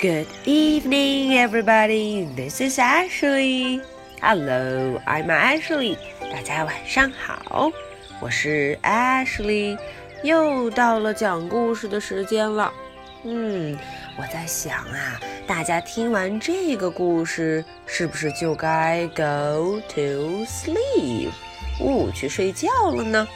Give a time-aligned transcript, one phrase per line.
[0.00, 2.26] Good evening, everybody.
[2.34, 3.82] This is Ashley.
[4.22, 5.98] Hello, I'm Ashley.
[6.32, 7.70] 大家晚上好，
[8.18, 9.76] 我是 Ashley。
[10.22, 12.72] 又到了讲故事的时间了。
[13.24, 13.76] 嗯，
[14.16, 21.28] 我在想啊，大家听完这个故事，是不是就该 go to sleep，
[21.78, 23.28] 呜，去睡觉了呢？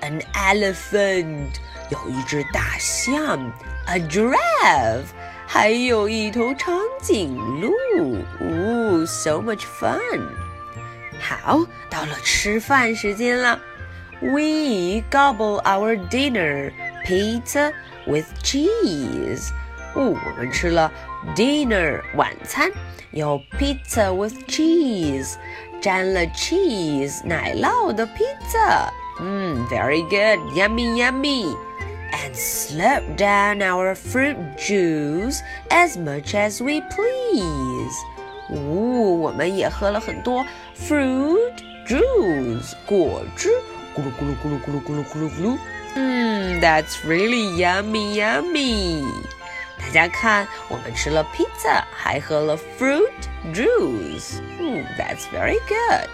[0.01, 1.49] an elephant
[1.91, 3.53] 有一只大象，
[3.87, 5.07] a giraffe
[5.47, 7.73] 还有一头长颈鹿。
[8.41, 10.21] 呜，so much fun！
[11.21, 13.59] 好，到了吃饭时间了，
[14.21, 16.73] we gobble our dinner
[17.05, 17.73] pizza
[18.07, 19.51] with cheese。
[19.95, 20.91] 哦，我们吃了
[21.35, 22.71] dinner 晚餐，
[23.11, 25.35] 有 pizza with cheese，
[25.81, 28.89] 沾了 cheese 奶酪的 pizza。
[29.21, 37.95] 嗯，very good，yummy yummy。And slurp down our fruit juice as much as we please。
[38.51, 40.45] 哦，我们也喝了很多
[40.77, 41.55] fruit
[41.87, 43.49] juice 果汁，
[43.97, 45.59] 咕噜咕噜咕噜咕噜咕噜咕噜咕噜。
[45.95, 49.03] 嗯，That's really yummy yummy。
[49.80, 53.10] 大家看，我们吃了 pizza，还喝了 fruit
[53.54, 54.42] juice。
[54.60, 56.10] 嗯，That's very good.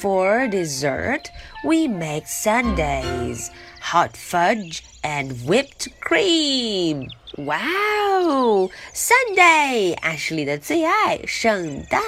[0.00, 1.26] For dessert,
[1.64, 3.48] we make sundaes,
[3.80, 7.08] hot fudge, and whipped cream.
[7.36, 8.70] Wow!
[8.94, 12.00] Sundae, Ashley 的最爱，圣诞。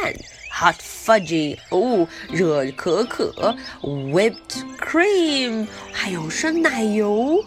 [0.51, 3.57] Hot fudgy，哦，热可可。
[3.83, 7.45] Whipped cream，还有生奶油。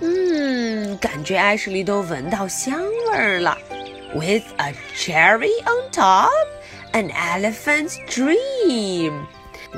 [0.00, 2.78] 嗯，感觉艾什莉都闻到香
[3.10, 3.56] 味儿了。
[4.14, 6.30] With a cherry on top,
[6.92, 9.24] an elephant's dream.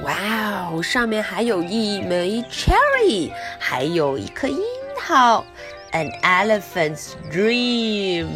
[0.03, 4.59] 哇哦，上面还有一枚 cherry，还有一颗樱
[4.99, 5.45] 桃。
[5.93, 8.27] An elephant's dream，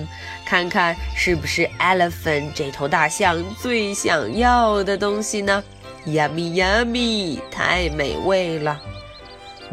[0.47, 5.63] 看看是不是 elephant 这头大象最想要的东西呢
[6.07, 8.81] ？Yummy, yummy，太美味了。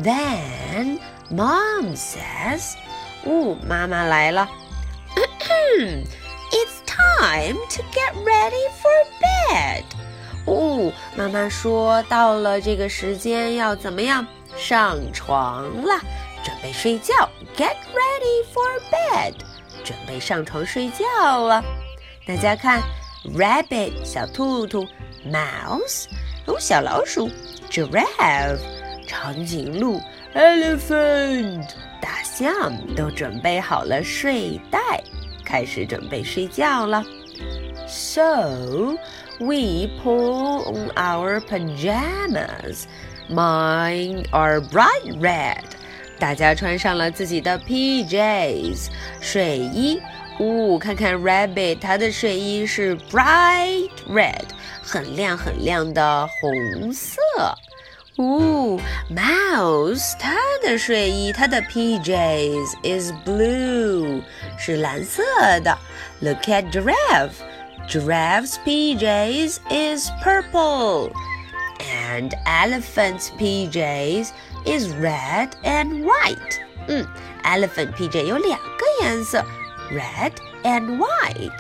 [0.02, 1.00] Then
[1.31, 2.75] Mom says，
[3.25, 4.49] 哦，妈妈来了。
[6.51, 9.85] It's time to get ready for bed。
[10.45, 14.27] 哦，妈妈说到了这个时间要怎么样？
[14.57, 15.99] 上床了，
[16.45, 17.15] 准备睡觉。
[17.57, 19.35] Get ready for bed，
[19.83, 21.65] 准备上床睡觉了。
[22.27, 22.83] 大家看，
[23.35, 24.87] rabbit 小兔兔，
[25.25, 26.05] mouse
[26.47, 27.31] 哦小老鼠，
[27.71, 28.59] giraffe
[29.07, 29.99] 长颈鹿。
[30.37, 31.69] Elephant，
[32.01, 35.03] 大象都准备好了睡袋，
[35.45, 37.05] 开始准备睡觉了。
[37.87, 38.97] So
[39.39, 42.85] we pull on our pajamas.
[43.29, 45.65] Mine are bright red.
[46.19, 48.89] 大家穿上了自己的 PJs
[49.21, 50.01] 睡衣。
[50.41, 54.45] 呜，看看 Rabbit，它的睡衣是 bright red，
[54.83, 57.19] 很亮很亮的红色。
[58.19, 58.79] 呜，
[59.11, 64.23] Mouse，它的睡衣，它的 PJs is blue，
[64.59, 65.23] 是蓝色
[65.61, 65.79] 的。
[66.21, 74.31] Look at Giraffe，Giraffe's PJs is purple，and Elephant's PJs
[74.67, 76.61] is red and white.
[76.89, 77.07] 嗯，
[77.45, 79.45] elephant 披着有两个颜色，
[79.91, 80.33] red
[80.65, 81.53] and white.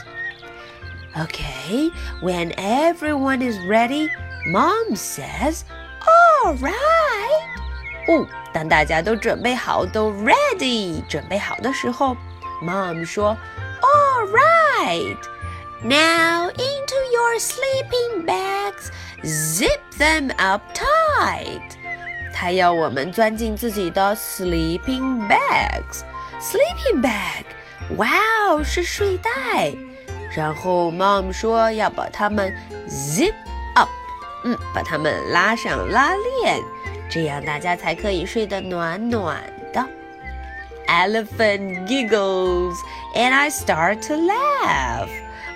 [1.14, 1.90] Okay,
[2.22, 4.08] when everyone is ready,
[4.46, 5.64] Mom says,
[6.44, 6.74] "All right."
[8.07, 12.16] 哦，当大家都准备好，都 ready 准备好的时候
[12.63, 13.38] ，Mom 说
[13.81, 15.18] ，All right,
[15.84, 18.92] now into your sleeping bags,
[19.24, 21.62] zip them up tight.
[22.34, 26.04] 他要我们钻进自己的 sleeping bags.
[26.39, 29.74] Sleeping bag，wow，，是睡袋。
[30.36, 32.56] 然后 Mom 说要把它们
[32.88, 33.34] zip
[34.73, 36.59] 把它们拉上拉链。
[37.09, 39.41] 这样大家才可以睡得暖暖
[39.73, 39.83] 的。
[40.88, 42.75] Elephant giggles
[43.15, 45.09] and I start to laugh.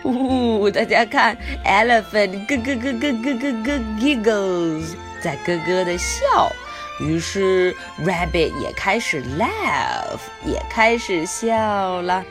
[0.03, 6.51] 呜，大家看，elephant 咯咯咯咯咯咯咯 giggles 在咯咯的笑，
[6.99, 12.23] 于是 rabbit 也开始 laugh，也开始笑了。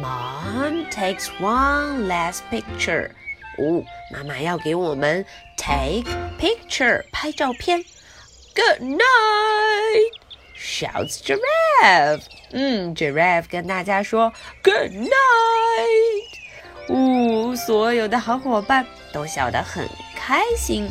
[0.00, 3.10] Mom takes one last picture.
[3.58, 5.24] 哦，妈妈要给我们
[5.57, 6.05] take
[6.39, 7.83] picture 拍照片。
[8.55, 10.11] Good night,
[10.55, 12.23] shouts Giraffe.
[12.51, 14.33] 嗯，Giraffe 跟大家说
[14.63, 15.09] Good night.
[16.89, 20.89] 呜，所有的好伙伴都笑得很开心。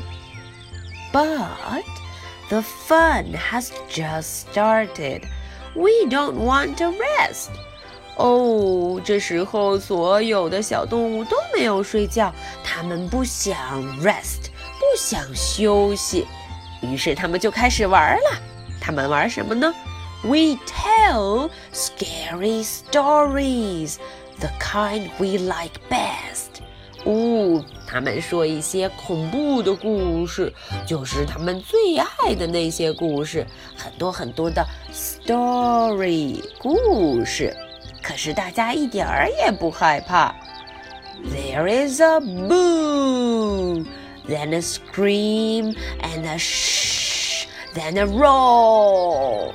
[1.12, 1.82] But
[2.48, 5.22] the fun has just started.
[5.74, 7.50] We don't want to rest.
[8.17, 12.31] 哦，这时候所有的小动物都没有睡觉，
[12.63, 13.55] 它们不想
[14.01, 16.27] rest，不想休息。
[16.81, 18.41] 于是他们就开始玩了。
[18.79, 19.73] 他们玩什么呢
[20.23, 23.95] ？We tell scary stories,
[24.39, 26.61] the kind we like best.
[27.05, 30.53] 哦，他们说一些恐怖的故事，
[30.85, 33.45] 就是他们最爱的那些故事，
[33.75, 37.55] 很多很多的 story 故事。
[38.03, 40.35] 可是大家一点儿也不害怕。
[41.23, 43.85] There is a boom,
[44.27, 49.53] then a scream, and a shh, then a roar。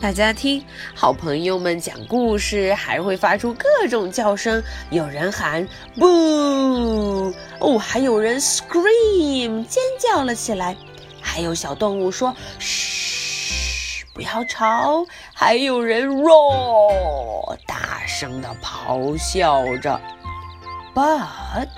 [0.00, 0.64] 大家听，
[0.94, 5.66] 好朋友们讲故事还会发出各种叫声，有人喊
[5.96, 10.76] “boo”，哦，还有人 scream 尖叫了起来，
[11.20, 15.04] 还有小动物说“嘘，不要吵”，
[15.34, 17.56] 还有人 roar
[18.17, 19.99] 声的咆哮着。
[20.93, 21.69] But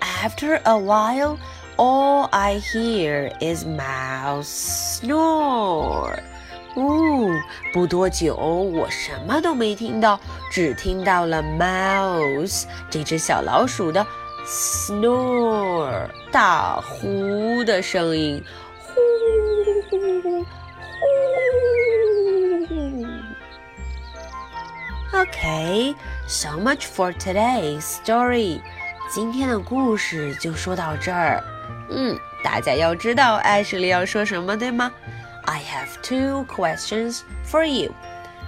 [0.00, 1.36] after a while,
[1.76, 6.18] all I hear is mouse snore.
[6.74, 7.30] 哦，
[7.72, 10.20] 不多久，我什么都没听到，
[10.50, 14.06] 只听到了 mouse 这只小老鼠的
[14.46, 18.44] snore 大呼的声音，
[25.14, 25.94] Okay,
[26.26, 28.60] so much for today's story.
[29.12, 31.42] 今天的故事就说到这儿。
[31.88, 34.92] 嗯，大家要知道艾什莉要说什么，对吗？
[35.44, 37.92] I have two questions for you，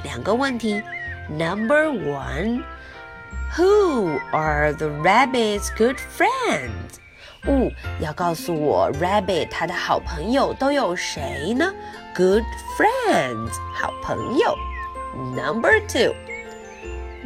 [0.03, 0.83] 两个问题。
[1.31, 2.65] Number one,
[3.57, 6.99] who are the rabbit's good friends？
[7.47, 7.71] 哦，
[8.01, 11.73] 要告诉我 rabbit 他的好朋友都有谁呢？
[12.17, 12.45] Good
[12.77, 14.57] friends，好朋友。
[15.37, 16.15] Number two.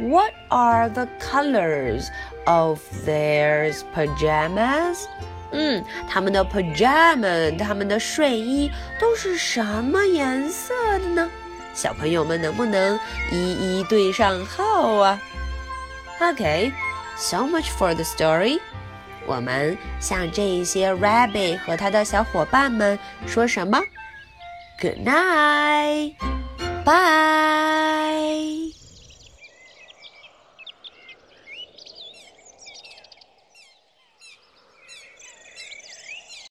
[0.00, 2.06] What are the colors
[2.46, 5.06] of their pajamas?
[5.50, 11.30] 嗯，他们的 pajamas，他们的睡衣都是什么颜色的呢？
[11.74, 12.98] 小朋友们能不能
[13.32, 15.20] 一一对上号啊
[16.20, 16.72] ？Okay,
[17.16, 18.60] so much for the story.
[19.26, 23.80] 我们向这些 rabbit 和他的小伙伴们说什么
[24.80, 26.14] ？Good night,
[26.84, 27.77] bye.